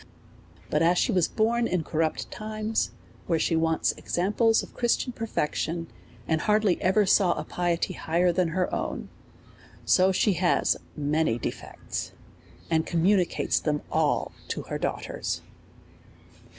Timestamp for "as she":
0.81-1.11